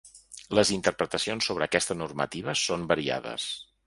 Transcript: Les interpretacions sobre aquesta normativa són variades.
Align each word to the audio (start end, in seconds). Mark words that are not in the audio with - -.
Les 0.59 0.69
interpretacions 0.75 1.49
sobre 1.49 1.67
aquesta 1.67 1.97
normativa 1.99 2.57
són 2.63 2.87
variades. 2.93 3.47